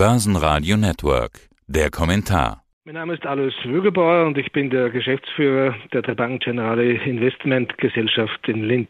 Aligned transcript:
Börsenradio 0.00 0.78
Network. 0.78 1.50
Der 1.66 1.90
Kommentar. 1.90 2.64
Mein 2.86 2.94
Name 2.94 3.12
ist 3.12 3.26
Alois 3.26 3.52
Würgebauer 3.64 4.24
und 4.24 4.38
ich 4.38 4.50
bin 4.50 4.70
der 4.70 4.88
Geschäftsführer 4.88 5.74
der 5.92 6.00
Bank 6.14 6.42
Generale 6.42 6.94
Investment 7.04 7.76
Gesellschaft 7.76 8.48
in 8.48 8.64
Linz. 8.64 8.88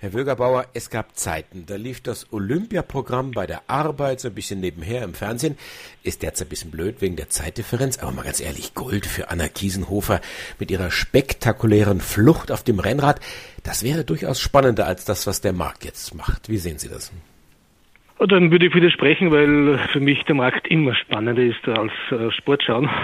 Herr 0.00 0.12
Würgebauer, 0.12 0.66
es 0.74 0.90
gab 0.90 1.16
Zeiten, 1.16 1.64
da 1.64 1.76
lief 1.76 2.02
das 2.02 2.34
Olympiaprogramm 2.34 3.30
bei 3.30 3.46
der 3.46 3.62
Arbeit 3.66 4.20
so 4.20 4.28
ein 4.28 4.34
bisschen 4.34 4.60
nebenher 4.60 5.04
im 5.04 5.14
Fernsehen. 5.14 5.56
Ist 6.02 6.22
derzeit 6.22 6.48
ein 6.48 6.50
bisschen 6.50 6.70
blöd 6.70 7.00
wegen 7.00 7.16
der 7.16 7.30
Zeitdifferenz, 7.30 7.96
aber 7.96 8.12
mal 8.12 8.24
ganz 8.24 8.40
ehrlich, 8.40 8.74
Gold 8.74 9.06
für 9.06 9.30
Anna 9.30 9.48
Kiesenhofer 9.48 10.20
mit 10.58 10.70
ihrer 10.70 10.90
spektakulären 10.90 12.02
Flucht 12.02 12.52
auf 12.52 12.62
dem 12.62 12.78
Rennrad, 12.78 13.20
das 13.62 13.82
wäre 13.82 14.04
durchaus 14.04 14.38
spannender 14.38 14.86
als 14.86 15.06
das, 15.06 15.26
was 15.26 15.40
der 15.40 15.54
Markt 15.54 15.86
jetzt 15.86 16.14
macht. 16.14 16.50
Wie 16.50 16.58
sehen 16.58 16.78
Sie 16.78 16.90
das? 16.90 17.10
Dann 18.18 18.52
würde 18.52 18.66
ich 18.66 18.74
widersprechen, 18.74 19.32
weil 19.32 19.76
für 19.92 20.00
mich 20.00 20.22
der 20.24 20.36
Markt 20.36 20.68
immer 20.68 20.94
spannender 20.94 21.42
ist 21.42 21.66
als 21.68 21.92
äh, 22.10 22.30
Sportschauen. 22.30 22.88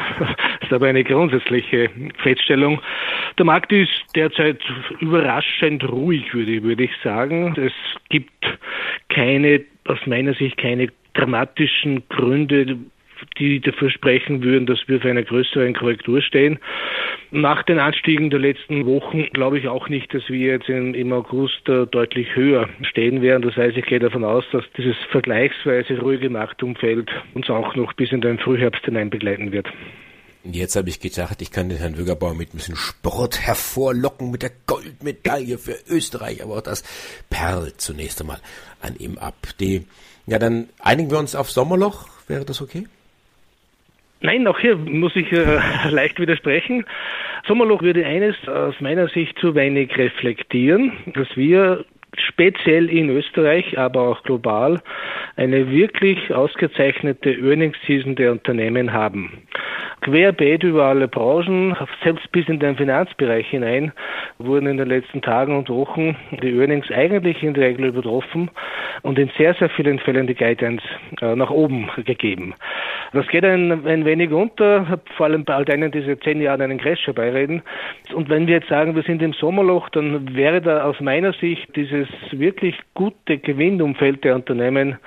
Das 0.60 0.68
ist 0.68 0.72
aber 0.72 0.86
eine 0.86 1.02
grundsätzliche 1.02 1.90
Feststellung. 2.18 2.80
Der 3.38 3.44
Markt 3.44 3.72
ist 3.72 3.90
derzeit 4.14 4.60
überraschend 5.00 5.88
ruhig, 5.88 6.32
würde, 6.32 6.62
würde 6.62 6.84
ich 6.84 6.92
sagen. 7.02 7.54
Es 7.56 7.72
gibt 8.08 8.30
keine, 9.08 9.62
aus 9.86 9.98
meiner 10.06 10.34
Sicht, 10.34 10.58
keine 10.58 10.88
dramatischen 11.14 12.08
Gründe, 12.08 12.78
die 13.38 13.60
dafür 13.60 13.90
sprechen 13.90 14.42
würden, 14.42 14.66
dass 14.66 14.78
wir 14.86 15.00
für 15.00 15.10
eine 15.10 15.24
größere 15.24 15.72
Korrektur 15.72 16.22
stehen. 16.22 16.58
Nach 17.30 17.62
den 17.62 17.78
Anstiegen 17.78 18.30
der 18.30 18.40
letzten 18.40 18.86
Wochen 18.86 19.24
glaube 19.32 19.58
ich 19.58 19.68
auch 19.68 19.88
nicht, 19.88 20.12
dass 20.12 20.28
wir 20.28 20.38
jetzt 20.38 20.68
im 20.68 21.12
August 21.12 21.68
äh, 21.68 21.86
deutlich 21.86 22.34
höher 22.34 22.68
stehen 22.82 23.22
werden. 23.22 23.42
Das 23.42 23.56
heißt, 23.56 23.76
ich 23.76 23.86
gehe 23.86 24.00
davon 24.00 24.24
aus, 24.24 24.44
dass 24.52 24.64
dieses 24.76 24.96
vergleichsweise 25.10 26.00
ruhige 26.00 26.30
Marktumfeld 26.30 27.10
uns 27.34 27.48
auch 27.50 27.74
noch 27.76 27.92
bis 27.92 28.12
in 28.12 28.20
den 28.20 28.38
Frühherbst 28.38 28.84
hinein 28.84 29.10
begleiten 29.10 29.52
wird. 29.52 29.68
Jetzt 30.42 30.74
habe 30.74 30.88
ich 30.88 31.00
gedacht, 31.00 31.42
ich 31.42 31.50
kann 31.50 31.68
den 31.68 31.76
Herrn 31.76 31.98
Wögerbauer 31.98 32.34
mit 32.34 32.54
ein 32.54 32.56
bisschen 32.56 32.76
Sport 32.76 33.40
hervorlocken 33.42 34.30
mit 34.30 34.42
der 34.42 34.52
Goldmedaille 34.66 35.58
für 35.58 35.76
Österreich, 35.86 36.42
aber 36.42 36.56
auch 36.56 36.62
das 36.62 36.82
perlt 37.28 37.80
zunächst 37.80 38.22
einmal 38.22 38.40
an 38.80 38.96
ihm 38.96 39.18
ab. 39.18 39.34
Die, 39.60 39.86
ja, 40.26 40.38
dann 40.38 40.70
einigen 40.78 41.10
wir 41.10 41.18
uns 41.18 41.34
auf 41.34 41.50
Sommerloch. 41.50 42.08
Wäre 42.26 42.46
das 42.46 42.62
okay? 42.62 42.86
Nein, 44.22 44.46
auch 44.46 44.58
hier 44.58 44.76
muss 44.76 45.16
ich 45.16 45.32
äh, 45.32 45.58
leicht 45.90 46.20
widersprechen. 46.20 46.84
Sommerloch 47.46 47.82
würde 47.82 48.04
eines 48.04 48.36
aus 48.48 48.74
meiner 48.80 49.08
Sicht 49.08 49.38
zu 49.38 49.54
wenig 49.54 49.96
reflektieren, 49.96 50.92
dass 51.14 51.28
wir 51.36 51.84
speziell 52.16 52.90
in 52.90 53.08
Österreich, 53.08 53.78
aber 53.78 54.02
auch 54.02 54.22
global 54.24 54.82
eine 55.36 55.70
wirklich 55.70 56.34
ausgezeichnete 56.34 57.30
Earnings 57.30 57.76
Season 57.86 58.14
der 58.14 58.32
Unternehmen 58.32 58.92
haben 58.92 59.46
querbeet 60.00 60.62
über 60.62 60.84
alle 60.84 61.08
Branchen, 61.08 61.76
selbst 62.02 62.30
bis 62.32 62.48
in 62.48 62.58
den 62.58 62.76
Finanzbereich 62.76 63.48
hinein, 63.48 63.92
wurden 64.38 64.66
in 64.66 64.76
den 64.76 64.88
letzten 64.88 65.22
Tagen 65.22 65.56
und 65.56 65.68
Wochen 65.68 66.16
die 66.42 66.56
Earnings 66.58 66.90
eigentlich 66.90 67.42
in 67.42 67.54
der 67.54 67.68
Regel 67.68 67.86
übertroffen 67.86 68.50
und 69.02 69.18
in 69.18 69.30
sehr, 69.36 69.54
sehr 69.54 69.68
vielen 69.70 69.98
Fällen 69.98 70.26
die 70.26 70.34
Guidance 70.34 70.84
äh, 71.20 71.34
nach 71.36 71.50
oben 71.50 71.90
gegeben. 72.04 72.54
Das 73.12 73.26
geht 73.28 73.44
ein, 73.44 73.86
ein 73.86 74.04
wenig 74.04 74.30
unter, 74.30 75.00
vor 75.16 75.26
allem 75.26 75.44
bei 75.44 75.54
all 75.54 75.64
denen, 75.64 75.90
die 75.90 76.02
seit 76.02 76.22
zehn 76.22 76.40
Jahren 76.40 76.62
einen 76.62 76.78
Crash 76.78 77.06
herbeireden. 77.06 77.62
Und 78.14 78.28
wenn 78.28 78.46
wir 78.46 78.54
jetzt 78.54 78.68
sagen, 78.68 78.94
wir 78.94 79.02
sind 79.02 79.20
im 79.22 79.32
Sommerloch, 79.32 79.88
dann 79.90 80.34
wäre 80.36 80.60
da 80.60 80.84
aus 80.84 81.00
meiner 81.00 81.32
Sicht 81.34 81.74
dieses 81.74 82.08
wirklich 82.30 82.76
gute 82.94 83.38
Gewinnumfeld 83.38 84.22
der 84.24 84.36
Unternehmen 84.36 84.98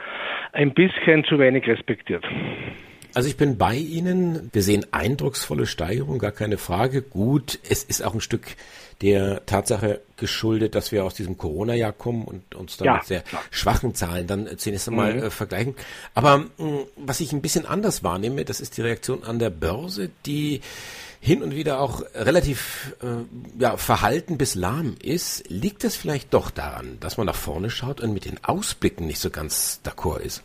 ein 0.52 0.74
bisschen 0.74 1.24
zu 1.24 1.40
wenig 1.40 1.68
respektiert. 1.68 2.26
Also 3.14 3.30
ich 3.30 3.38
bin 3.38 3.58
bei 3.58 3.76
Ihnen. 3.76 4.50
Wir 4.54 4.64
sehen 4.64 4.86
eindrucksvolle 4.92 5.68
Steigerung, 5.68 6.20
gar 6.20 6.32
keine 6.32 6.58
Frage. 6.58 7.02
Gut, 7.02 7.60
es 7.70 7.84
ist 7.84 8.04
auch 8.04 8.14
ein 8.14 8.22
Stück 8.22 8.56
der 9.02 9.46
Tatsache 9.46 10.02
geschuldet, 10.18 10.76
dass 10.76 10.92
wir 10.92 11.04
aus 11.04 11.14
diesem 11.14 11.38
Corona-Jahr 11.38 11.92
kommen 11.92 12.24
und 12.24 12.56
uns 12.56 12.78
dann 12.78 12.86
ja, 12.86 12.94
mit 12.96 13.04
sehr 13.06 13.24
schwachen 13.52 13.94
Zahlen 13.94 14.28
dann 14.28 14.58
zunächst 14.58 14.88
einmal 14.88 15.16
mhm. 15.16 15.24
äh, 15.24 15.30
vergleichen. 15.30 15.76
Aber 16.14 16.38
mh, 16.38 16.48
mm, 16.58 16.80
was 16.96 17.20
ich 17.20 17.34
ein 17.34 17.42
bisschen 17.42 17.66
anders 17.66 18.04
wahrnehme, 18.04 18.46
das 18.46 18.62
ist 18.62 18.78
die 18.78 18.82
Reaktion 18.82 19.24
an 19.24 19.40
der 19.40 19.50
Börse, 19.50 20.10
die 20.26 20.62
hin 21.20 21.44
und 21.44 21.56
wieder 21.56 21.80
auch 21.80 22.02
relativ 22.16 22.96
äh, 23.02 23.62
ja, 23.62 23.78
verhalten 23.78 24.38
bis 24.38 24.56
lahm 24.56 24.96
ist. 25.02 25.50
Liegt 25.50 25.84
das 25.84 25.96
vielleicht 25.96 26.34
doch 26.34 26.50
daran, 26.50 26.98
dass 27.00 27.18
man 27.18 27.26
nach 27.26 27.36
vorne 27.36 27.70
schaut 27.70 28.02
und 28.02 28.14
mit 28.14 28.26
den 28.26 28.44
Ausblicken 28.44 29.08
nicht 29.08 29.20
so 29.20 29.30
ganz 29.30 29.82
d'accord 29.84 30.20
ist? 30.20 30.44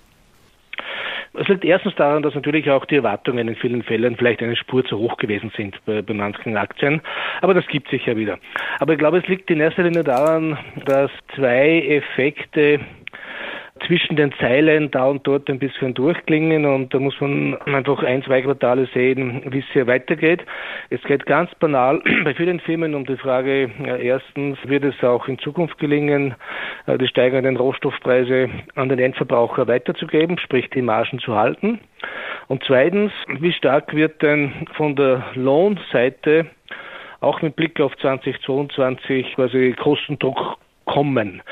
Es 1.35 1.49
liegt 1.49 1.65
erstens 1.65 1.95
daran, 1.97 2.23
dass 2.23 2.35
natürlich 2.35 2.71
auch 2.71 2.85
die 2.87 2.97
Erwartungen 2.97 3.49
in 3.49 3.57
vielen 3.57 3.83
Fällen 3.83 4.17
vielleicht 4.17 4.43
eine 4.43 4.57
Spur 4.57 4.85
zu 4.85 4.99
hoch 4.99 5.17
gewesen 5.17 5.53
sind 5.57 5.77
bei, 5.85 6.03
bei 6.03 6.15
manchen 6.15 6.57
Aktien. 6.57 7.01
Aber 7.41 7.55
das 7.55 7.67
gibt 7.67 7.89
sich 7.91 8.07
ja 8.07 8.17
wieder. 8.17 8.39
Aber 8.81 8.93
ich 8.93 8.99
glaube, 8.99 9.19
es 9.19 9.27
liegt 9.27 9.51
in 9.51 9.61
erster 9.61 9.83
Linie 9.83 10.05
daran, 10.05 10.59
dass 10.85 11.11
zwei 11.35 11.81
Effekte 11.87 12.81
zwischen 13.87 14.17
den 14.17 14.33
Zeilen 14.41 14.91
da 14.91 15.07
und 15.07 15.27
dort 15.27 15.49
ein 15.49 15.59
bisschen 15.59 15.95
durchklingen 15.95 16.65
und 16.65 16.93
da 16.93 16.99
muss 16.99 17.21
man 17.21 17.57
einfach 17.63 18.03
ein, 18.03 18.23
zwei 18.23 18.43
Quartale 18.43 18.87
sehen, 18.93 19.43
wie 19.51 19.59
es 19.59 19.65
hier 19.73 19.87
weitergeht. 19.87 20.45
Es 20.91 21.03
geht 21.03 21.27
ganz 21.27 21.55
banal 21.57 22.01
bei 22.25 22.35
vielen 22.35 22.61
Firmen 22.61 22.95
um 22.95 23.05
die 23.05 23.17
Frage, 23.17 23.71
erstens, 24.01 24.59
wird 24.65 24.85
es 24.85 25.03
auch 25.03 25.29
in 25.29 25.39
Zukunft 25.39 25.79
gelingen, 25.79 26.35
äh, 26.87 26.99
die 26.99 27.09
steigenden 27.09 27.57
Rohstoffpreise 27.57 28.49
an 28.75 28.89
den 28.89 28.99
Endverbraucher 28.99 29.67
weiterzugeben, 29.67 30.39
sprich 30.39 30.69
die 30.71 30.83
Margen 30.83 31.19
zu 31.19 31.35
halten? 31.37 31.81
Und 32.49 32.65
zweitens, 32.65 33.13
wie 33.41 33.53
stark 33.53 33.95
wird 33.95 34.23
denn 34.23 34.53
von 34.75 34.97
der 34.97 35.25
Lohnseite 35.35 36.47
auch 37.21 37.43
mit 37.43 37.57
Blick 37.57 37.81
auf 37.81 37.97
2022 37.99 39.35
quasi 39.35 39.75
Kostendruck 39.79 40.57
kommen. 40.85 41.43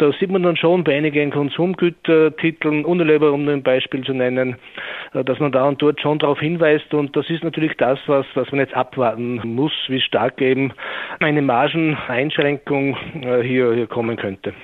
Da 0.00 0.10
sieht 0.18 0.30
man 0.30 0.42
dann 0.42 0.56
schon 0.56 0.82
bei 0.82 0.96
einigen 0.96 1.30
Konsumgütertiteln, 1.30 2.86
Unilever, 2.86 3.32
um 3.32 3.44
nur 3.44 3.52
ein 3.52 3.62
Beispiel 3.62 4.02
zu 4.02 4.14
nennen, 4.14 4.56
äh, 5.12 5.22
dass 5.22 5.38
man 5.40 5.52
da 5.52 5.68
und 5.68 5.82
dort 5.82 6.00
schon 6.00 6.18
darauf 6.18 6.40
hinweist. 6.40 6.94
Und 6.94 7.14
das 7.14 7.28
ist 7.28 7.44
natürlich 7.44 7.76
das, 7.76 7.98
was, 8.06 8.24
was 8.32 8.50
man 8.50 8.60
jetzt 8.60 8.72
abwarten 8.72 9.42
muss, 9.44 9.72
wie 9.88 10.00
stark 10.00 10.40
eben 10.40 10.72
eine 11.18 11.42
Margeneinschränkung 11.42 12.96
äh, 13.20 13.42
hier, 13.42 13.74
hier 13.74 13.86
kommen 13.88 14.16
könnte. 14.16 14.54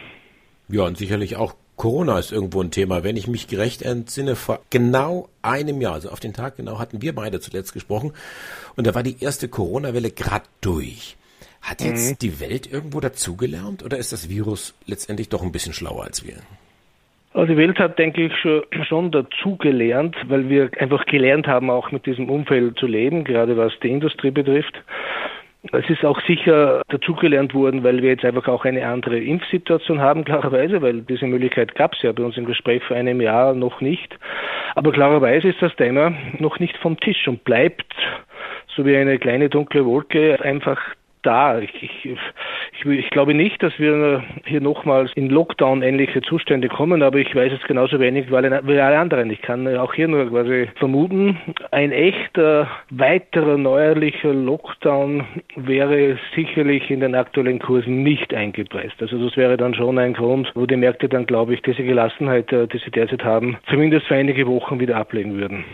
Ja, 0.68 0.84
und 0.84 0.96
sicherlich 0.96 1.36
auch 1.36 1.54
Corona 1.76 2.18
ist 2.18 2.32
irgendwo 2.32 2.62
ein 2.62 2.70
Thema. 2.70 3.04
Wenn 3.04 3.18
ich 3.18 3.26
mich 3.26 3.46
gerecht 3.46 3.82
entsinne, 3.82 4.36
vor 4.36 4.60
genau 4.70 5.28
einem 5.42 5.82
Jahr, 5.82 5.92
also 5.92 6.08
auf 6.08 6.20
den 6.20 6.32
Tag 6.32 6.56
genau, 6.56 6.78
hatten 6.78 7.02
wir 7.02 7.14
beide 7.14 7.40
zuletzt 7.40 7.74
gesprochen. 7.74 8.14
Und 8.76 8.86
da 8.86 8.94
war 8.94 9.02
die 9.02 9.22
erste 9.22 9.48
Corona-Welle 9.48 10.12
gerade 10.12 10.46
durch. 10.62 11.18
Hat 11.66 11.82
jetzt 11.82 12.12
mhm. 12.12 12.28
die 12.28 12.40
Welt 12.40 12.72
irgendwo 12.72 13.00
dazugelernt 13.00 13.84
oder 13.84 13.98
ist 13.98 14.12
das 14.12 14.30
Virus 14.30 14.72
letztendlich 14.86 15.28
doch 15.28 15.42
ein 15.42 15.50
bisschen 15.50 15.72
schlauer 15.72 16.04
als 16.04 16.24
wir? 16.24 16.36
Also 17.34 17.52
die 17.52 17.58
Welt 17.58 17.78
hat, 17.80 17.98
denke 17.98 18.26
ich, 18.26 18.32
schon 18.86 19.10
dazugelernt, 19.10 20.16
weil 20.28 20.48
wir 20.48 20.70
einfach 20.78 21.04
gelernt 21.06 21.48
haben, 21.48 21.68
auch 21.68 21.90
mit 21.90 22.06
diesem 22.06 22.30
Umfeld 22.30 22.78
zu 22.78 22.86
leben, 22.86 23.24
gerade 23.24 23.56
was 23.56 23.72
die 23.82 23.90
Industrie 23.90 24.30
betrifft. 24.30 24.80
Es 25.72 25.90
ist 25.90 26.04
auch 26.04 26.20
sicher 26.28 26.82
dazugelernt 26.88 27.52
worden, 27.52 27.82
weil 27.82 28.00
wir 28.00 28.10
jetzt 28.10 28.24
einfach 28.24 28.46
auch 28.46 28.64
eine 28.64 28.86
andere 28.86 29.18
Impfsituation 29.18 30.00
haben, 30.00 30.24
klarerweise, 30.24 30.80
weil 30.82 31.02
diese 31.02 31.26
Möglichkeit 31.26 31.74
gab 31.74 31.94
es 31.94 32.02
ja 32.02 32.12
bei 32.12 32.22
uns 32.22 32.36
im 32.36 32.46
Gespräch 32.46 32.84
vor 32.84 32.96
einem 32.96 33.20
Jahr 33.20 33.54
noch 33.54 33.80
nicht. 33.80 34.16
Aber 34.76 34.92
klarerweise 34.92 35.48
ist 35.48 35.60
das 35.60 35.74
Thema 35.74 36.14
noch 36.38 36.60
nicht 36.60 36.76
vom 36.76 36.98
Tisch 37.00 37.26
und 37.26 37.42
bleibt 37.42 37.92
so 38.76 38.86
wie 38.86 38.96
eine 38.96 39.18
kleine 39.18 39.48
dunkle 39.48 39.84
Wolke 39.84 40.40
einfach 40.40 40.78
da. 41.26 41.58
Ich, 41.58 41.82
ich, 41.82 42.04
ich, 42.06 42.86
ich 42.86 43.10
glaube 43.10 43.34
nicht, 43.34 43.62
dass 43.62 43.78
wir 43.78 44.22
hier 44.44 44.60
nochmals 44.60 45.12
in 45.14 45.28
Lockdown-ähnliche 45.28 46.22
Zustände 46.22 46.68
kommen, 46.68 47.02
aber 47.02 47.18
ich 47.18 47.34
weiß 47.34 47.52
es 47.52 47.66
genauso 47.66 47.98
wenig 47.98 48.30
wie 48.30 48.36
alle, 48.36 48.60
wie 48.64 48.80
alle 48.80 48.98
anderen. 48.98 49.30
Ich 49.30 49.42
kann 49.42 49.66
auch 49.76 49.94
hier 49.94 50.08
nur 50.08 50.28
quasi 50.28 50.68
vermuten, 50.76 51.38
ein 51.70 51.92
echter 51.92 52.68
weiterer 52.90 53.58
neuerlicher 53.58 54.32
Lockdown 54.32 55.24
wäre 55.56 56.18
sicherlich 56.34 56.90
in 56.90 57.00
den 57.00 57.14
aktuellen 57.14 57.58
Kursen 57.58 58.02
nicht 58.02 58.32
eingepreist. 58.32 58.94
Also 59.00 59.22
das 59.24 59.36
wäre 59.36 59.56
dann 59.56 59.74
schon 59.74 59.98
ein 59.98 60.14
Grund, 60.14 60.50
wo 60.54 60.66
die 60.66 60.76
Märkte 60.76 61.08
dann, 61.08 61.26
glaube 61.26 61.54
ich, 61.54 61.62
diese 61.62 61.82
Gelassenheit, 61.82 62.52
äh, 62.52 62.66
die 62.68 62.78
sie 62.78 62.90
derzeit 62.90 63.24
haben, 63.24 63.56
zumindest 63.68 64.06
für 64.06 64.14
einige 64.14 64.46
Wochen 64.46 64.78
wieder 64.80 64.96
ablegen 64.96 65.36
würden. 65.36 65.64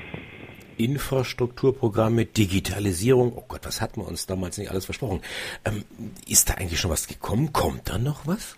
Infrastrukturprogramme, 0.77 2.25
Digitalisierung. 2.25 3.33
Oh 3.37 3.45
Gott, 3.47 3.61
was 3.65 3.81
hatten 3.81 4.01
wir 4.01 4.09
uns 4.09 4.27
damals 4.27 4.59
nicht 4.59 4.71
alles 4.71 4.85
versprochen? 4.85 5.21
Ähm, 5.65 5.85
ist 6.29 6.51
da 6.51 6.55
eigentlich 6.55 6.81
schon 6.81 6.91
was 6.91 7.09
gekommen? 7.09 7.53
Kommt 7.53 7.89
da 7.89 7.99
noch 7.99 8.27
was? 8.27 8.57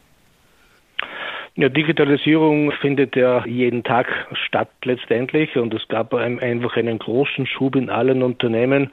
Ja, 1.56 1.68
Digitalisierung 1.68 2.72
findet 2.80 3.14
ja 3.14 3.46
jeden 3.46 3.84
Tag 3.84 4.08
statt 4.32 4.70
letztendlich 4.82 5.56
und 5.56 5.72
es 5.72 5.86
gab 5.86 6.12
einfach 6.12 6.76
einen 6.76 6.98
großen 6.98 7.46
Schub 7.46 7.76
in 7.76 7.90
allen 7.90 8.24
Unternehmen. 8.24 8.90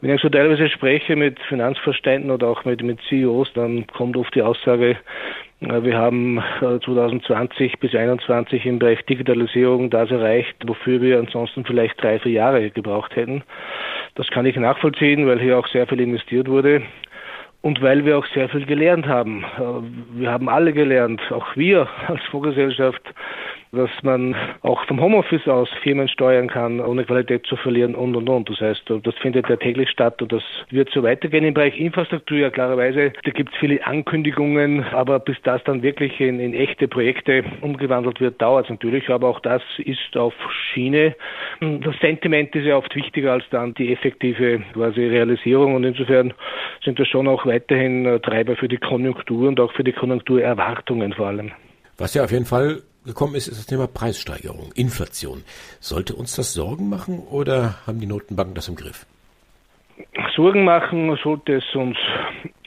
Wenn 0.00 0.10
ich 0.10 0.20
so 0.20 0.28
teilweise 0.28 0.68
spreche 0.68 1.14
mit 1.14 1.38
Finanzverständen 1.48 2.32
oder 2.32 2.48
auch 2.48 2.64
mit, 2.64 2.82
mit 2.82 2.98
CEOs, 3.08 3.52
dann 3.54 3.86
kommt 3.86 4.16
oft 4.16 4.34
die 4.34 4.42
Aussage, 4.42 4.96
Wir 5.64 5.96
haben 5.96 6.42
2020 6.58 7.78
bis 7.78 7.92
2021 7.92 8.66
im 8.66 8.80
Bereich 8.80 9.00
Digitalisierung 9.04 9.90
das 9.90 10.10
erreicht, 10.10 10.56
wofür 10.66 11.00
wir 11.00 11.20
ansonsten 11.20 11.64
vielleicht 11.64 12.02
drei, 12.02 12.18
vier 12.18 12.32
Jahre 12.32 12.70
gebraucht 12.70 13.14
hätten. 13.14 13.44
Das 14.16 14.26
kann 14.28 14.44
ich 14.44 14.56
nachvollziehen, 14.56 15.28
weil 15.28 15.38
hier 15.38 15.56
auch 15.56 15.68
sehr 15.68 15.86
viel 15.86 16.00
investiert 16.00 16.48
wurde 16.48 16.82
und 17.60 17.80
weil 17.80 18.04
wir 18.04 18.18
auch 18.18 18.26
sehr 18.34 18.48
viel 18.48 18.66
gelernt 18.66 19.06
haben. 19.06 19.44
Wir 20.14 20.32
haben 20.32 20.48
alle 20.48 20.72
gelernt, 20.72 21.22
auch 21.30 21.54
wir 21.54 21.88
als 22.08 22.22
Fondsgesellschaft, 22.24 23.02
dass 23.72 23.90
man 24.02 24.36
auch 24.60 24.84
vom 24.84 25.00
Homeoffice 25.00 25.48
aus 25.48 25.68
Firmen 25.82 26.06
steuern 26.06 26.48
kann, 26.48 26.78
ohne 26.78 27.04
Qualität 27.04 27.46
zu 27.46 27.56
verlieren 27.56 27.94
und 27.94 28.14
und 28.14 28.28
und. 28.28 28.50
Das 28.50 28.60
heißt, 28.60 28.82
das 29.02 29.14
findet 29.16 29.48
ja 29.48 29.56
täglich 29.56 29.88
statt 29.88 30.20
und 30.20 30.30
das 30.30 30.42
wird 30.68 30.90
so 30.90 31.02
weitergehen. 31.02 31.42
Im 31.44 31.54
Bereich 31.54 31.80
Infrastruktur 31.80 32.36
ja 32.36 32.50
klarerweise, 32.50 33.14
da 33.24 33.30
gibt 33.30 33.50
es 33.54 33.58
viele 33.58 33.84
Ankündigungen, 33.86 34.84
aber 34.92 35.18
bis 35.20 35.38
das 35.44 35.64
dann 35.64 35.82
wirklich 35.82 36.20
in, 36.20 36.38
in 36.38 36.52
echte 36.52 36.86
Projekte 36.86 37.44
umgewandelt 37.62 38.20
wird, 38.20 38.42
dauert 38.42 38.66
es 38.66 38.70
natürlich. 38.70 39.08
Aber 39.08 39.28
auch 39.28 39.40
das 39.40 39.62
ist 39.78 40.18
auf 40.18 40.34
Schiene. 40.50 41.16
Das 41.60 41.96
Sentiment 42.00 42.54
ist 42.54 42.66
ja 42.66 42.76
oft 42.76 42.94
wichtiger 42.94 43.32
als 43.32 43.44
dann 43.50 43.72
die 43.72 43.90
effektive 43.90 44.62
quasi 44.74 45.00
Realisierung 45.00 45.74
und 45.76 45.84
insofern 45.84 46.34
sind 46.84 46.98
wir 46.98 47.06
schon 47.06 47.26
auch 47.26 47.46
weiterhin 47.46 48.20
Treiber 48.22 48.54
für 48.54 48.68
die 48.68 48.76
Konjunktur 48.76 49.48
und 49.48 49.58
auch 49.60 49.72
für 49.72 49.84
die 49.84 49.92
Konjunkturerwartungen 49.92 51.14
vor 51.14 51.28
allem. 51.28 51.52
Was 51.96 52.12
ja 52.12 52.24
auf 52.24 52.32
jeden 52.32 52.46
Fall 52.46 52.82
gekommen 53.04 53.34
ist, 53.34 53.48
ist 53.48 53.58
das 53.58 53.66
Thema 53.66 53.86
Preissteigerung, 53.86 54.72
Inflation. 54.74 55.44
Sollte 55.80 56.14
uns 56.14 56.36
das 56.36 56.54
Sorgen 56.54 56.88
machen 56.88 57.18
oder 57.18 57.76
haben 57.86 58.00
die 58.00 58.06
Notenbanken 58.06 58.54
das 58.54 58.68
im 58.68 58.76
Griff? 58.76 59.06
Sorgen 60.34 60.64
machen 60.64 61.16
sollte 61.22 61.56
es 61.56 61.74
uns 61.74 61.96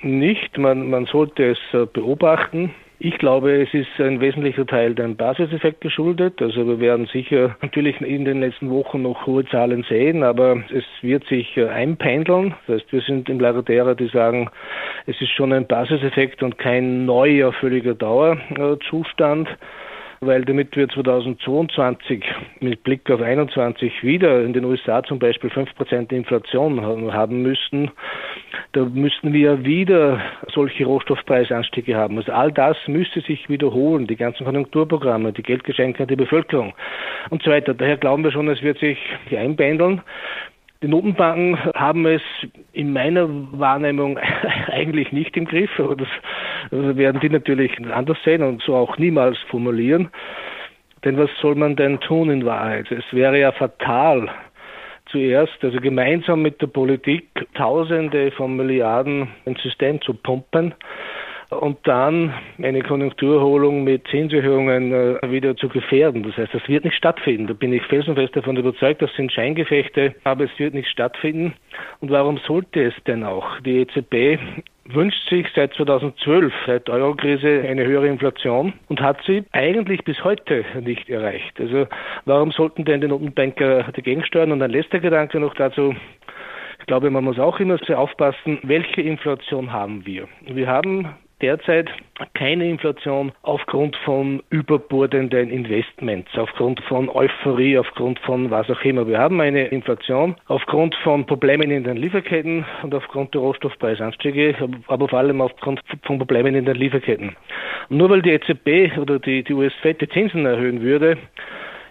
nicht. 0.02 0.58
Man, 0.58 0.90
man 0.90 1.06
sollte 1.06 1.52
es 1.52 1.60
äh, 1.74 1.86
beobachten. 1.86 2.74
Ich 2.98 3.18
glaube, 3.18 3.62
es 3.62 3.74
ist 3.74 4.00
ein 4.00 4.22
wesentlicher 4.22 4.66
Teil 4.66 4.96
dem 4.96 5.18
Basiseffekt 5.18 5.82
geschuldet. 5.82 6.42
Also 6.42 6.66
wir 6.66 6.80
werden 6.80 7.08
sicher 7.08 7.58
natürlich 7.62 8.00
in 8.02 8.24
den 8.24 8.40
letzten 8.40 8.70
Wochen 8.70 9.02
noch 9.02 9.26
hohe 9.26 9.46
Zahlen 9.46 9.84
sehen, 9.90 10.24
aber 10.24 10.64
es 10.74 10.86
wird 11.02 11.26
sich 11.28 11.58
äh, 11.58 11.68
einpendeln. 11.68 12.56
Das 12.68 12.82
heißt, 12.82 12.94
wir 12.94 13.02
sind 13.02 13.30
im 13.30 13.40
Lager 13.40 13.64
derer, 13.64 13.96
die 13.96 14.08
sagen, 14.08 14.50
es 15.08 15.20
ist 15.20 15.32
schon 15.32 15.52
ein 15.52 15.68
Basiseffekt 15.68 16.44
und 16.44 16.58
kein 16.58 17.06
neuer, 17.06 17.52
völliger 17.54 17.96
Dauerzustand 17.96 19.50
weil 20.26 20.46
damit 20.46 20.76
wir 20.76 20.88
2022 20.90 22.24
mit 22.60 22.84
Blick 22.84 23.10
auf 23.10 23.22
21 23.22 24.04
wieder 24.04 24.44
in 24.44 24.54
den 24.54 24.66
USA 24.66 25.04
zum 25.04 25.20
Beispiel 25.20 25.50
5% 25.50 26.12
Inflation 26.12 26.82
haben 27.14 27.42
müssten, 27.42 27.92
da 28.74 28.86
müssten 28.86 29.34
wir 29.34 29.64
wieder 29.66 30.22
solche 30.54 30.86
Rohstoffpreisanstiege 30.86 31.96
haben. 31.96 32.18
Also 32.18 32.32
all 32.32 32.52
das 32.52 32.78
müsste 32.88 33.22
sich 33.22 33.48
wiederholen, 33.50 34.08
die 34.08 34.16
ganzen 34.16 34.46
Konjunkturprogramme, 34.46 35.34
die 35.34 35.44
Geldgeschenke 35.44 36.04
an 36.04 36.10
die 36.10 36.16
Bevölkerung 36.16 36.74
und 37.30 37.44
so 37.44 37.52
weiter. 37.52 37.74
Daher 37.74 37.98
glauben 37.98 38.24
wir 38.24 38.32
schon, 38.32 38.48
es 38.50 38.62
wird 38.62 38.80
sich 38.80 38.98
einpendeln. 39.32 40.02
Die 40.82 40.88
Notenbanken 40.88 41.58
haben 41.74 42.06
es 42.06 42.22
in 42.74 42.94
meiner 42.94 43.28
Wahrnehmung 43.30 44.20
eigentlich 44.72 45.12
nicht 45.12 45.36
im 45.38 45.46
Griff, 45.46 45.72
aber 45.80 45.96
das 45.96 46.08
werden 46.72 47.22
die 47.22 47.30
natürlich 47.30 47.72
anders 47.92 48.18
sehen 48.24 48.44
und 48.44 48.62
so 48.62 48.76
auch 48.76 48.98
niemals 48.98 49.38
formulieren. 49.50 50.10
Denn 51.04 51.18
was 51.18 51.30
soll 51.40 51.56
man 51.56 51.76
denn 51.76 52.00
tun 52.00 52.30
in 52.30 52.46
Wahrheit? 52.46 52.92
Es 52.92 53.06
wäre 53.12 53.40
ja 53.40 53.52
fatal, 53.52 54.30
zuerst, 55.12 55.64
also 55.64 55.80
gemeinsam 55.80 56.42
mit 56.42 56.62
der 56.62 56.68
Politik, 56.68 57.28
Tausende 57.54 58.32
von 58.32 58.56
Milliarden 58.56 59.30
ins 59.46 59.62
System 59.62 60.02
zu 60.02 60.14
pumpen 60.14 60.74
und 61.50 61.78
dann 61.84 62.34
eine 62.62 62.82
Konjunkturerholung 62.82 63.84
mit 63.84 64.08
Zinserhöhungen 64.08 64.92
äh, 64.92 65.32
wieder 65.32 65.56
zu 65.56 65.70
gefährden. 65.70 66.24
Das 66.24 66.38
heißt, 66.38 66.54
das 66.54 66.68
wird 66.68 66.86
nicht 66.86 66.96
stattfinden. 66.96 67.48
Da 67.48 67.54
bin 67.54 67.74
ich 67.74 67.84
felsenfest 67.84 68.36
davon 68.36 68.58
überzeugt, 68.58 69.02
das 69.02 69.14
sind 69.16 69.32
Scheingefechte, 69.32 70.16
aber 70.24 70.46
es 70.46 70.60
wird 70.60 70.74
nicht 70.74 70.90
stattfinden. 70.90 71.54
Und 72.00 72.12
warum 72.12 72.38
sollte 72.40 72.84
es 72.84 72.94
denn 73.06 73.24
auch? 73.24 73.60
Die 73.62 73.82
EZB 73.82 74.40
wünscht 74.86 75.30
sich 75.30 75.48
seit 75.56 75.74
2012, 75.74 76.54
seit 76.66 76.90
Eurokrise, 76.90 77.64
eine 77.68 77.86
höhere 77.86 78.08
Inflation 78.08 78.74
und 78.88 79.02
hat 79.02 79.18
sie 79.26 79.44
eigentlich 79.52 80.04
bis 80.04 80.24
heute 80.24 80.64
nicht 80.82 81.10
erreicht. 81.10 81.60
Also 81.60 81.88
warum 82.26 82.52
sollten 82.52 82.86
denn 82.86 83.02
die 83.02 83.08
Notenbanker 83.08 83.92
dagegen 83.94 84.24
steuern? 84.24 84.52
Und 84.52 84.62
ein 84.62 84.72
letzter 84.72 85.00
Gedanke 85.00 85.40
noch 85.40 85.56
dazu. 85.56 85.96
Ich 86.80 86.86
glaube, 86.86 87.10
man 87.10 87.24
muss 87.24 87.40
auch 87.40 87.60
immer 87.60 87.80
sehr 87.80 88.00
aufpassen, 88.00 88.60
welche 88.62 89.02
Inflation 89.02 89.74
haben 89.74 90.06
wir. 90.06 90.28
Wir 90.46 90.68
haben 90.68 91.16
derzeit 91.42 91.90
keine 92.34 92.70
Inflation 92.70 93.32
aufgrund 93.42 93.96
von 93.98 94.42
überbordenden 94.50 95.50
Investments, 95.50 96.32
aufgrund 96.38 96.80
von 96.84 97.10
Euphorie, 97.10 97.78
aufgrund 97.78 98.20
von 98.20 98.52
was 98.52 98.70
auch 98.70 98.82
immer. 98.84 99.08
Wir 99.08 99.20
haben 99.20 99.42
eine 99.42 99.68
Inflation 99.68 100.36
aufgrund 100.48 100.96
von 101.04 101.26
Problemen 101.26 101.72
in 101.72 101.84
den 101.84 101.98
Lieferketten 101.98 102.66
und 102.84 102.96
aufgrund 102.96 103.34
der 103.34 103.42
Rohstoffpreisanstiege, 103.42 104.56
aber 104.88 105.10
vor 105.10 105.20
allem 105.20 105.42
aufgrund 105.42 105.82
von 106.04 106.18
Problemen 106.18 106.56
in 106.56 106.66
den 106.66 106.76
Lieferketten. 106.76 107.36
Und 107.90 107.98
nur 107.98 108.10
weil 108.10 108.22
die 108.22 108.32
EZB 108.32 108.98
oder 108.98 109.20
die, 109.20 109.44
die 109.44 109.54
US-Fed 109.54 110.02
die 110.02 110.10
Zinsen 110.10 110.46
erhöhen 110.46 110.82
würde, 110.82 111.18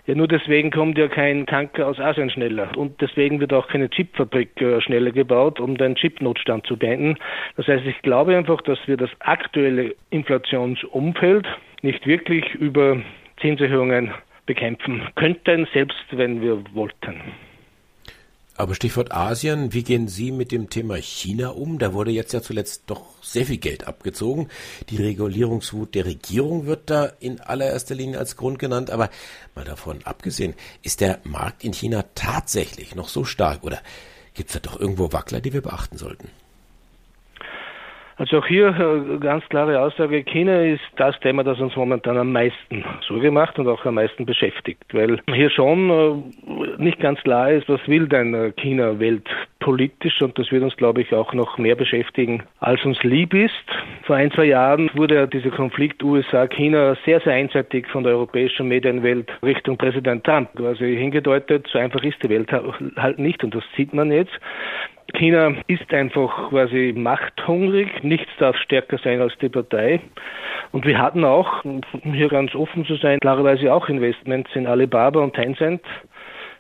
ja, 0.07 0.15
nur 0.15 0.29
deswegen 0.29 0.71
kommt 0.71 0.99
ja 0.99 1.09
kein 1.09 1.47
Tanker 1.47 1.87
aus 1.87 1.99
Asien 1.99 2.29
schneller. 2.29 2.77
Und 2.77 3.01
deswegen 3.01 3.41
wird 3.41 3.55
auch 3.55 3.69
keine 3.69 3.89
Chipfabrik 3.89 4.61
äh, 4.61 4.81
schneller 4.83 5.13
gebaut, 5.13 5.61
um 5.61 5.79
den 5.79 5.95
Chipnotstand 5.95 6.67
zu 6.67 6.77
beenden. 6.77 7.17
Das 7.57 7.67
heißt, 7.67 7.87
ich 7.87 8.03
glaube 8.03 8.37
einfach, 8.37 8.61
dass 8.63 8.79
wir 8.87 8.99
das 8.99 9.11
aktuelle 9.21 9.95
Inflationsumfeld 10.11 11.47
nicht 11.81 12.07
wirklich 12.07 12.55
über 12.55 13.01
Zinserhöhungen 13.41 14.13
bekämpfen 14.47 15.03
könnten, 15.15 15.67
selbst 15.73 16.05
wenn 16.11 16.43
wir 16.43 16.63
wollten. 16.75 17.21
Aber 18.57 18.77
Stichwort 18.77 19.11
Asien, 19.11 19.73
wie 19.73 19.83
gehen 19.83 20.07
Sie 20.07 20.31
mit 20.31 20.53
dem 20.53 20.71
Thema 20.71 20.97
China 20.97 21.49
um? 21.49 21.81
Da 21.81 21.93
wurde 21.93 22.13
jetzt 22.13 22.33
ja 22.33 22.41
zuletzt 22.41 22.85
doch 22.87 23.03
sehr 23.21 23.47
viel 23.47 23.57
Geld 23.57 23.89
abgezogen. 23.89 24.49
Die 24.91 24.97
Regulierungswut 24.97 25.97
der 25.97 26.05
Regierung 26.05 26.65
wird 26.67 26.89
da 26.89 27.07
in 27.19 27.41
allererster 27.41 27.97
Linie 27.97 28.21
als 28.21 28.37
Grund 28.37 28.61
genannt. 28.61 28.91
Aber 28.91 29.11
mal 29.57 29.65
davon 29.65 30.05
abgesehen, 30.05 30.55
ist 30.83 31.01
der 31.01 31.19
Markt 31.25 31.65
in 31.65 31.73
China 31.73 32.05
tatsächlich 32.15 32.95
noch 32.95 33.09
so 33.09 33.25
stark 33.25 33.65
oder 33.65 33.83
gibt 34.35 34.51
es 34.51 34.55
da 34.55 34.61
doch 34.61 34.79
irgendwo 34.79 35.13
Wackler, 35.13 35.41
die 35.41 35.53
wir 35.53 35.63
beachten 35.63 35.99
sollten? 35.99 36.31
Also 38.17 38.39
auch 38.39 38.47
hier 38.47 38.69
äh, 38.69 39.19
ganz 39.19 39.45
klare 39.49 39.81
Aussage, 39.81 40.23
China 40.23 40.63
ist 40.63 40.83
das 40.97 41.19
Thema, 41.21 41.43
das 41.43 41.59
uns 41.59 41.75
momentan 41.75 42.17
am 42.17 42.33
meisten 42.33 42.85
Sorge 43.07 43.33
macht 43.33 43.59
und 43.59 43.67
auch 43.67 43.85
am 43.85 43.95
meisten 43.95 44.25
beschäftigt, 44.25 44.85
weil 44.93 45.21
hier 45.33 45.51
schon 45.51 45.91
äh, 45.91 46.83
nicht 46.83 47.01
ganz 47.01 47.21
klar 47.23 47.51
ist, 47.51 47.69
was 47.69 47.81
will 47.89 48.07
denn 48.07 48.33
äh, 48.35 48.53
China 48.53 49.01
weltpolitisch 49.01 50.23
und 50.23 50.39
das 50.39 50.53
wird 50.53 50.63
uns, 50.63 50.77
glaube 50.77 51.03
ich, 51.03 51.13
auch 51.13 51.33
noch 51.35 51.59
mehr 51.59 51.75
beschäftigen, 51.75 52.45
als 52.61 52.85
uns 52.85 53.03
lieb 53.03 53.35
ist. 53.35 53.53
Vor 54.05 54.15
ein, 54.15 54.31
zwei 54.31 54.45
Jahren 54.45 54.91
wurde 54.95 55.27
dieser 55.27 55.51
Konflikt 55.51 56.03
USA-China 56.03 56.97
sehr, 57.05 57.21
sehr 57.21 57.33
einseitig 57.33 57.89
von 57.89 58.05
der 58.05 58.13
europäischen 58.13 58.69
Medienwelt 58.69 59.29
Richtung 59.43 59.77
Präsident 59.77 60.23
Trump 60.23 60.55
quasi 60.55 60.97
hingedeutet. 60.97 61.67
So 61.73 61.79
einfach 61.79 62.03
ist 62.05 62.23
die 62.23 62.31
Welt 62.31 62.53
halt 62.97 63.19
nicht 63.19 63.43
und 63.43 63.55
das 63.55 63.65
sieht 63.77 63.93
man 63.93 64.13
jetzt. 64.13 64.39
China 65.13 65.55
ist 65.69 65.93
einfach 65.93 66.51
quasi 66.51 66.93
machthungrig. 66.97 68.03
Nichts 68.03 68.31
darf 68.39 68.57
stärker 68.57 68.99
sein 68.99 69.21
als 69.21 69.37
die 69.39 69.49
Partei. 69.49 70.01
Und 70.73 70.87
wir 70.87 70.99
hatten 70.99 71.25
auch, 71.25 71.65
um 71.65 71.83
hier 72.13 72.29
ganz 72.29 72.55
offen 72.55 72.85
zu 72.85 72.97
sein, 72.97 73.21
klarerweise 73.21 73.73
auch 73.73 73.89
Investments 73.89 74.51
in 74.55 74.67
Alibaba 74.67 75.21
und 75.21 75.35
Tencent. 75.35 75.83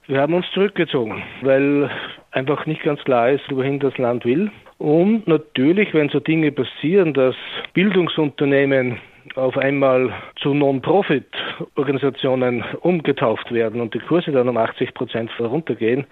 Wir 0.06 0.20
haben 0.20 0.34
uns 0.34 0.46
zurückgezogen, 0.52 1.22
weil 1.40 1.90
einfach 2.30 2.66
nicht 2.66 2.82
ganz 2.82 3.02
klar 3.04 3.30
ist, 3.30 3.50
wohin 3.50 3.80
das 3.80 3.96
Land 3.96 4.24
will. 4.24 4.50
Und 4.78 5.26
natürlich, 5.26 5.94
wenn 5.94 6.10
so 6.10 6.20
Dinge 6.20 6.52
passieren, 6.52 7.14
dass 7.14 7.34
Bildungsunternehmen 7.72 8.98
auf 9.34 9.56
einmal 9.56 10.12
zu 10.36 10.52
Non-Profit-Organisationen 10.52 12.62
umgetauft 12.82 13.52
werden 13.52 13.80
und 13.80 13.94
die 13.94 14.00
Kurse 14.00 14.30
dann 14.30 14.48
um 14.48 14.56
80 14.56 14.94
Prozent 14.94 15.30
runtergehen, 15.40 16.06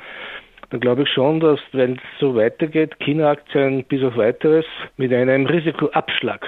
dann 0.73 0.81
glaube 0.81 1.03
ich 1.03 1.09
schon, 1.11 1.39
dass 1.39 1.61
wenn 1.73 1.97
es 1.97 2.01
so 2.19 2.35
weitergeht, 2.35 2.99
China-Aktien 2.99 3.85
bis 3.85 4.03
auf 4.03 4.17
weiteres 4.17 4.65
mit 4.97 5.13
einem 5.13 5.45
Risikoabschlag 5.45 6.47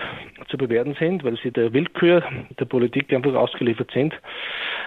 zu 0.48 0.56
bewerten 0.56 0.96
sind, 0.98 1.22
weil 1.24 1.36
sie 1.42 1.50
der 1.50 1.74
Willkür 1.74 2.22
der 2.58 2.64
Politik 2.64 3.12
einfach 3.12 3.34
ausgeliefert 3.34 3.90
sind. 3.92 4.14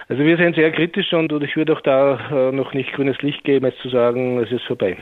Also 0.08 0.24
wir 0.24 0.36
sind 0.38 0.56
sehr 0.56 0.72
kritisch 0.72 1.12
und 1.12 1.30
ich 1.44 1.54
würde 1.54 1.76
auch 1.76 1.80
da 1.82 2.48
äh, 2.48 2.52
noch 2.52 2.74
nicht 2.74 2.92
grünes 2.92 3.22
Licht 3.22 3.44
geben, 3.44 3.66
jetzt 3.66 3.80
zu 3.80 3.90
sagen, 3.90 4.42
es 4.42 4.50
ist 4.50 4.64
vorbei. 4.64 4.96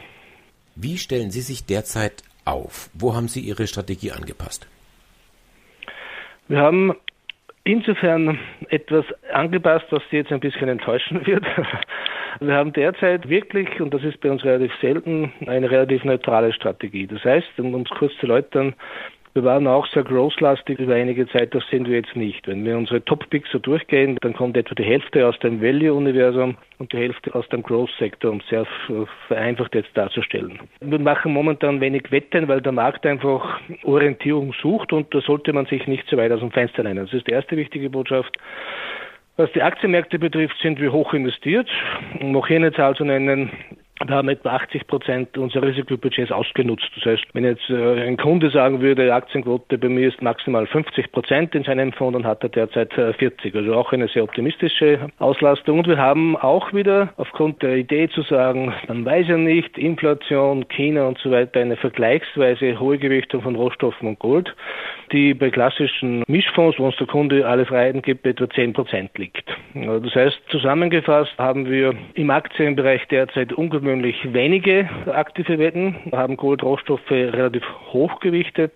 Wie 0.75 0.99
stellen 0.99 1.31
Sie 1.31 1.41
sich 1.41 1.65
derzeit 1.65 2.23
auf? 2.45 2.91
Wo 2.93 3.15
haben 3.15 3.29
Sie 3.29 3.41
Ihre 3.41 3.67
Strategie 3.67 4.13
angepasst? 4.13 4.69
Wir 6.49 6.59
haben 6.59 6.95
insofern 7.67 8.39
etwas 8.69 9.05
angepasst, 9.33 9.87
was 9.91 10.03
Sie 10.11 10.17
jetzt 10.17 10.33
ein 10.33 10.41
bisschen 10.41 10.69
enttäuschen 10.69 11.27
wird. 11.27 11.45
Wir 12.41 12.55
haben 12.55 12.73
derzeit 12.73 13.29
wirklich, 13.29 13.81
und 13.81 13.93
das 13.93 14.05
ist 14.05 14.21
bei 14.21 14.31
uns 14.31 14.45
relativ 14.45 14.73
selten, 14.81 15.33
eine 15.47 15.71
relativ 15.71 16.05
neutrale 16.05 16.53
Strategie. 16.53 17.07
Das 17.07 17.25
heißt, 17.25 17.49
um 17.59 17.75
es 17.83 17.91
kurz 17.91 18.13
zu 18.17 18.27
erläutern, 18.27 18.75
Wir 19.37 19.45
waren 19.45 19.67
auch 19.67 19.87
sehr 19.89 20.03
großlastig 20.03 20.79
über 20.79 20.95
einige 20.95 21.29
Zeit, 21.29 21.55
das 21.55 21.63
sind 21.69 21.87
wir 21.87 21.97
jetzt 21.97 22.17
nicht. 22.17 22.49
Wenn 22.49 22.65
wir 22.65 22.75
unsere 22.75 23.05
Top-Picks 23.05 23.51
so 23.53 23.59
durchgehen, 23.59 24.17
dann 24.23 24.33
kommt 24.33 24.57
etwa 24.57 24.75
die 24.75 24.83
Hälfte 24.83 25.29
aus 25.29 25.39
dem 25.41 25.61
Value-Universum 25.61 26.57
und 26.79 26.91
die 26.91 26.97
Hälfte 26.97 27.35
aus 27.35 27.47
dem 27.51 27.63
Growth-Sektor, 27.63 28.33
um 28.33 28.41
sehr 28.49 28.67
vereinfacht 29.29 29.75
jetzt 29.75 29.95
darzustellen. 29.95 30.59
Wir 30.81 30.99
machen 30.99 31.35
momentan 31.35 31.83
wenig 31.83 32.11
Wetten, 32.11 32.49
weil 32.49 32.63
der 32.63 32.73
Markt 32.73 33.05
einfach 33.05 33.61
Orientierung 33.83 34.55
sucht 34.63 34.95
und 34.95 35.15
da 35.15 35.21
sollte 35.21 35.53
man 35.53 35.67
sich 35.67 35.87
nicht 35.87 36.09
zu 36.09 36.17
weit 36.17 36.33
aus 36.33 36.41
dem 36.41 36.51
Fenster 36.51 36.85
lehnen. 36.85 37.05
Das 37.05 37.13
ist 37.13 37.27
die 37.27 37.33
erste 37.33 37.59
wichtige 37.59 37.91
Botschaft. 37.91 38.39
Was 39.37 39.53
die 39.53 39.61
Aktienmärkte 39.61 40.19
betrifft, 40.19 40.57
sind 40.63 40.81
wir 40.81 40.93
hoch 40.93 41.13
investiert. 41.13 41.69
Um 42.21 42.33
noch 42.33 42.49
hier 42.49 42.57
eine 42.57 42.73
Zahl 42.73 42.95
zu 42.95 43.05
nennen, 43.05 43.51
wir 44.05 44.15
haben 44.15 44.29
etwa 44.29 44.51
80 44.51 44.87
Prozent 44.87 45.39
unserer 45.39 45.69
Risikobudgets 45.69 46.31
ausgenutzt. 46.31 46.91
Das 46.97 47.07
heißt, 47.07 47.25
wenn 47.33 47.45
jetzt 47.45 47.69
äh, 47.71 48.03
ein 48.07 48.19
Kunde 48.19 48.51
sagen 48.51 48.83
würde, 48.83 49.15
Aktienquote 49.15 49.79
bei 49.79 49.89
mir 49.89 50.09
ist 50.09 50.21
maximal 50.21 50.67
50 50.67 51.13
Prozent 51.13 51.55
in 51.55 51.65
seinem 51.65 51.93
Fonds, 51.93 52.13
dann 52.13 52.27
hat 52.27 52.43
er 52.43 52.51
derzeit 52.51 52.93
40. 52.93 53.55
Äh, 53.55 53.59
also 53.59 53.75
auch 53.75 53.93
eine 53.93 54.09
sehr 54.09 54.23
optimistische 54.23 55.09
Auslastung. 55.19 55.79
Und 55.79 55.89
wir 55.89 55.97
haben 55.97 56.37
auch 56.37 56.75
wieder 56.75 57.15
aufgrund 57.17 57.63
der 57.63 57.77
Idee 57.77 58.09
zu 58.11 58.21
sagen, 58.23 58.75
man 58.87 59.05
weiß 59.05 59.29
ja 59.29 59.39
nicht, 59.39 59.79
Inflation, 59.79 60.69
China 60.69 61.07
und 61.07 61.19
so 61.19 61.31
weiter, 61.31 61.61
eine 61.61 61.77
vergleichsweise 61.77 62.79
hohe 62.79 62.99
Gewichtung 62.99 63.41
von 63.41 63.57
Rohstoffen 63.57 64.09
und 64.09 64.19
Gold, 64.19 64.55
die 65.11 65.33
bei 65.33 65.49
klassischen 65.49 66.23
Mischfonds, 66.27 66.79
wo 66.79 66.85
uns 66.85 66.97
der 66.97 67.07
Kunde 67.07 67.47
alle 67.47 67.65
Freiheiten 67.65 68.03
gibt, 68.03 68.27
etwa 68.27 68.49
10 68.49 68.75
Prozent 68.75 69.17
liegt. 69.17 69.45
Das 69.75 70.15
heißt, 70.15 70.39
zusammengefasst 70.51 71.33
haben 71.39 71.71
wir 71.71 71.95
im 72.15 72.29
Aktienbereich 72.29 73.07
derzeit 73.09 73.55
ungefähr 73.55 73.86
ungewöhnlich 73.87 74.33
wenige 74.33 74.89
aktive 75.07 75.59
Wetten, 75.59 75.95
haben 76.11 76.37
Goldrohstoffe 76.37 77.11
relativ 77.11 77.63
hochgewichtet 77.93 78.73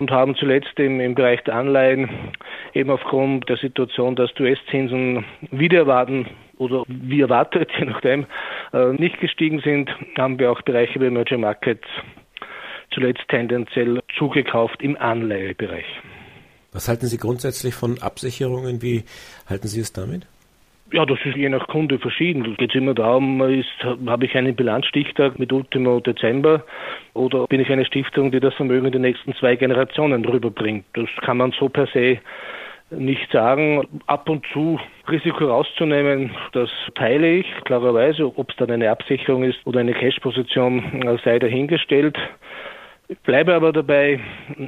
und 0.00 0.10
haben 0.10 0.34
zuletzt 0.34 0.76
im, 0.76 0.98
im 1.00 1.14
Bereich 1.14 1.40
der 1.44 1.54
Anleihen 1.54 2.10
eben 2.74 2.90
aufgrund 2.90 3.48
der 3.48 3.56
Situation, 3.56 4.16
dass 4.16 4.30
US-Zinsen 4.40 5.24
wieder 5.52 5.78
erwarten 5.78 6.26
oder 6.58 6.82
wie 6.88 7.20
erwartet, 7.20 7.70
je 7.78 7.84
nachdem, 7.84 8.26
äh, 8.72 8.92
nicht 8.94 9.20
gestiegen 9.20 9.60
sind, 9.60 9.88
haben 10.18 10.38
wir 10.40 10.50
auch 10.50 10.62
Bereiche 10.62 11.00
wie 11.00 11.06
Emerging 11.06 11.40
Markets 11.40 11.86
zuletzt 12.92 13.22
tendenziell 13.28 14.00
zugekauft 14.18 14.82
im 14.82 14.96
Anleihebereich. 14.96 15.86
Was 16.72 16.88
halten 16.88 17.06
Sie 17.06 17.18
grundsätzlich 17.18 17.74
von 17.74 18.02
Absicherungen? 18.02 18.82
Wie 18.82 19.04
halten 19.48 19.68
Sie 19.68 19.80
es 19.80 19.92
damit? 19.92 20.26
Ja, 20.92 21.06
das 21.06 21.18
ist 21.24 21.36
je 21.36 21.48
nach 21.48 21.66
Kunde 21.66 21.98
verschieden. 21.98 22.44
Es 22.50 22.56
geht 22.58 22.74
immer 22.74 22.94
darum, 22.94 23.40
habe 24.06 24.24
ich 24.26 24.36
einen 24.36 24.54
Bilanzstichtag 24.54 25.38
mit 25.38 25.52
Ultimo 25.52 26.00
Dezember 26.00 26.62
oder 27.14 27.46
bin 27.46 27.60
ich 27.60 27.70
eine 27.70 27.86
Stiftung, 27.86 28.30
die 28.30 28.40
das 28.40 28.54
Vermögen 28.54 28.86
in 28.86 28.92
die 28.92 28.98
nächsten 28.98 29.34
zwei 29.34 29.56
Generationen 29.56 30.24
rüberbringt. 30.24 30.84
Das 30.92 31.08
kann 31.22 31.38
man 31.38 31.52
so 31.52 31.68
per 31.68 31.86
se 31.86 32.18
nicht 32.90 33.32
sagen. 33.32 33.82
Ab 34.06 34.28
und 34.28 34.44
zu 34.52 34.78
Risiko 35.10 35.46
rauszunehmen, 35.46 36.30
das 36.52 36.70
teile 36.94 37.38
ich 37.38 37.46
klarerweise. 37.64 38.26
Ob 38.36 38.50
es 38.50 38.56
dann 38.56 38.70
eine 38.70 38.90
Absicherung 38.90 39.42
ist 39.42 39.58
oder 39.64 39.80
eine 39.80 39.94
Cash-Position, 39.94 41.18
sei 41.24 41.38
dahingestellt. 41.38 42.16
Ich 43.14 43.20
bleibe 43.20 43.54
aber 43.54 43.72
dabei, 43.72 44.18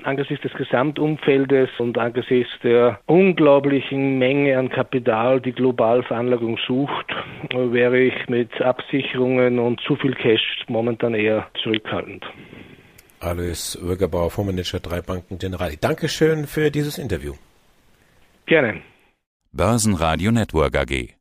angesichts 0.05 0.45
des 0.45 0.53
Gesamtumfeldes 0.53 1.69
und 1.79 1.99
angesichts 1.99 2.53
der 2.63 3.01
unglaublichen 3.07 4.19
Menge 4.19 4.57
an 4.57 4.69
Kapital, 4.69 5.41
die 5.41 5.51
global 5.51 6.05
Veranlagung 6.05 6.57
sucht, 6.65 7.07
wäre 7.51 7.99
ich 7.99 8.15
mit 8.29 8.53
Absicherungen 8.63 9.59
und 9.59 9.81
zu 9.81 9.97
viel 9.97 10.15
Cash 10.15 10.65
momentan 10.69 11.15
eher 11.15 11.49
zurückhaltend. 11.61 12.25
Alois 13.19 13.77
Wögerbauer, 13.83 14.31
Fondsmanager 14.31 14.79
drei 14.79 15.01
Banken 15.03 15.39
Generali. 15.39 15.77
Dankeschön 15.81 16.47
für 16.47 16.71
dieses 16.71 16.99
Interview. 16.99 17.35
Gerne. 18.47 18.81
Börsenradio 19.53 20.31
Network 20.31 20.77
AG. 20.77 21.16